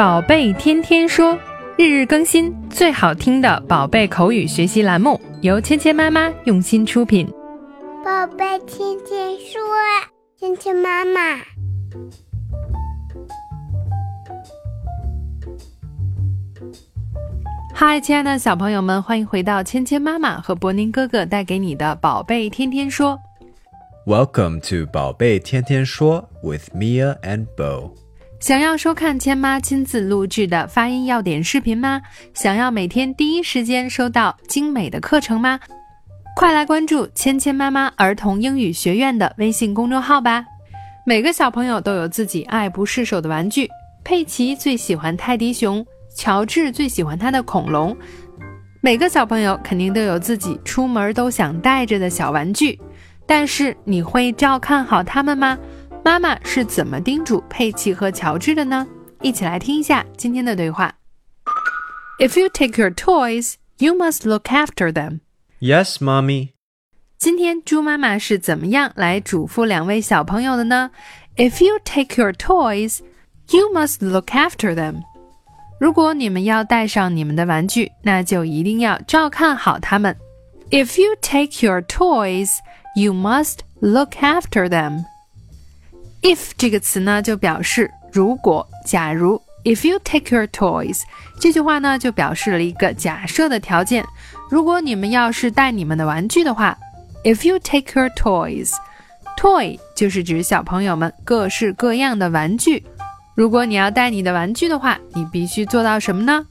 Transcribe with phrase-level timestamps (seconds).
[0.00, 1.38] 宝贝天天说，
[1.76, 7.30] 日日更新，最好听的宝贝口语学习栏目，由芊芊妈妈用心出品。
[8.02, 9.60] 宝贝天天说，
[10.38, 11.36] 芊芊妈妈。
[17.74, 23.20] 嗨，亲爱的小朋友们，欢迎回到芊芊妈妈和博宁哥哥带给你的宝贝天天说。
[24.06, 27.90] Welcome to 宝贝天天说 with Mia and Bo。
[28.40, 32.00] 想要收看千妈亲自录制的发音要点视频吗？
[32.32, 35.60] 想要每天第一时间收到精美的课程吗？
[36.34, 40.42] 快来关注芊芊妈妈儿童英语学院的微信公众号吧！
[41.04, 43.68] 每个小朋友都有自己爱不释手的玩具，
[44.02, 45.84] 佩奇最喜欢泰迪熊，
[46.16, 47.94] 乔治最喜欢他的恐龙。
[48.80, 52.80] 每个小朋友肯定都有自己出门都想带着的小玩具，
[53.26, 55.58] 但是你会照看好它们吗？
[56.02, 58.86] 妈妈是怎么叮嘱佩奇和乔治的呢？
[59.20, 60.94] 一起来听一下今天的对话。
[62.18, 65.20] If you take your toys, you must look after them.
[65.60, 66.50] Yes, mommy.
[67.18, 70.90] 今天猪妈妈是怎么样来嘱咐两位小朋友的呢
[71.36, 73.00] ？If you take your toys,
[73.50, 75.02] you must look after them.
[75.78, 80.16] 如果你们要带上你们的玩具，那就一定要照看好它们。
[80.70, 82.56] If you take your toys,
[82.96, 85.04] you must look after them.
[86.22, 89.40] If 这个词呢，就表示如果、假如。
[89.62, 91.02] If you take your toys，
[91.38, 94.02] 这句话呢，就表示了一个假设的条件。
[94.48, 96.78] 如果你们要是带你们的玩具的话
[97.24, 102.82] ，If you take your toys，toy 就是指小朋友们各式各样的玩具。
[103.34, 106.46] 如果你要带你的玩具的话，你必须做到什么呢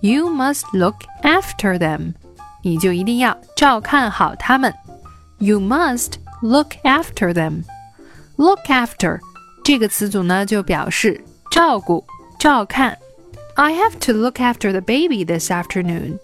[0.00, 2.14] ？You must look after them，
[2.64, 4.74] 你就一定要照看好他们。
[5.38, 7.62] You must look after them。
[8.38, 9.18] Look after
[9.64, 12.04] 这个词组呢，就表示照顾、
[12.38, 12.96] 照看。
[13.56, 16.20] I have to look after the baby this afternoon。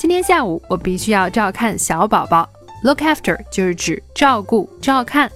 [0.00, 2.48] 今天下午我必须要照看小宝宝。
[2.84, 5.28] Look after 就是指照顾、照看。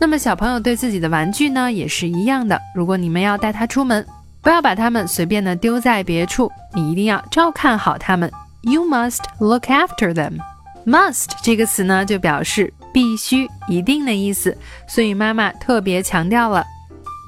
[0.00, 2.60] 那么小朋友对自己的玩具呢，也是一样的。
[2.74, 4.04] 如果你们要带它出门，
[4.42, 8.28] 不要把它们随便的丢在别处，你一定要照看好它们。
[8.62, 10.38] You must look after them。
[10.84, 14.56] Must 这个词呢，就表示必须、一定的意思，
[14.88, 16.64] 所以妈妈特别强调了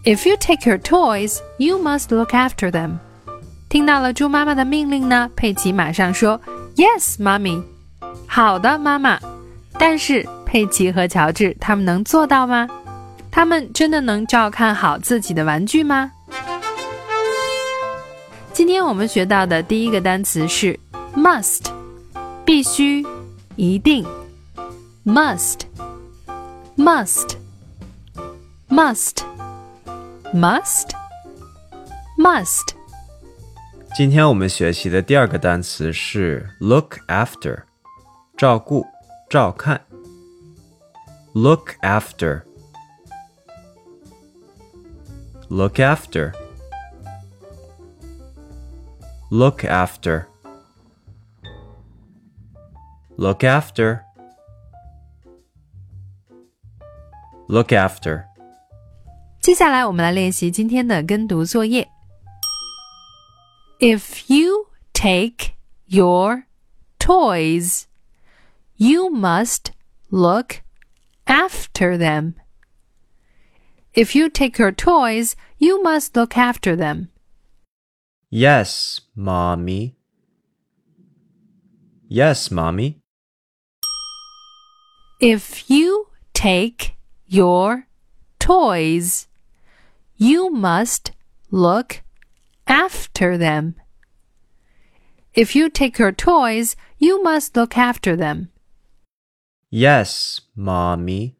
[0.05, 2.99] ：If you take your toys, you must look after them。
[3.69, 6.41] 听到了猪妈妈的命令呢，佩奇马上说
[6.77, 7.63] ：Yes, mommy。
[8.27, 9.19] 好的，妈妈。
[9.79, 12.69] 但是佩奇和乔治他们能做到吗？
[13.31, 16.11] 他们真的能照看好自己的玩具吗？
[18.53, 20.79] 今天我们学到的第一个单词是
[21.15, 21.67] must，
[22.45, 23.07] 必须、
[23.57, 24.05] 一定。
[25.10, 25.66] must
[26.78, 27.38] must
[28.70, 29.24] must
[30.34, 30.96] must
[32.18, 32.76] must
[33.96, 37.64] 今天我们学习的第二个单词是 look after，
[38.36, 38.86] 照顾、
[39.30, 39.82] 照看。
[41.34, 42.44] Look after.
[45.50, 46.34] Look after.
[49.30, 50.28] Look after.
[53.18, 54.00] Look after.
[57.50, 58.26] Look after.
[59.42, 61.88] 接下来我们来练习今天的跟读作业。
[63.80, 65.54] If you take
[65.86, 66.46] your
[66.98, 67.84] toys,
[68.78, 69.72] you must
[70.10, 70.62] look
[71.26, 72.34] after them.
[73.94, 77.10] If you take your toys, you must look after them.
[78.30, 79.96] Yes, mommy.
[82.10, 83.00] Yes, mommy.
[85.20, 86.96] If you take
[87.30, 87.88] your
[88.40, 89.28] toys,
[90.18, 91.12] you must
[91.52, 92.02] look
[92.66, 93.76] after them.
[95.34, 98.50] If you take your toys, you must look after them.
[99.70, 101.36] Yes, mommy.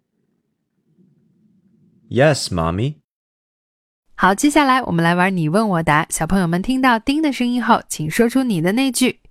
[2.10, 2.98] Yes, mommy.
[4.16, 6.08] 好，接下来我们来玩你问我答。
[6.10, 9.22] 小朋友们听到“叮”的声音后，请说出你的那句。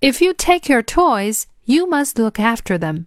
[0.00, 3.06] If you take your toys, you must look after them.